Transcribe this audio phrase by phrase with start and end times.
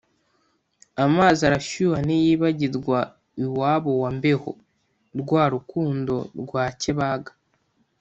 [1.05, 2.99] Amazi arashyuha ntiyibagirwa
[3.43, 7.31] iwabo wa mbeho’…rwa rukundo rwakebaga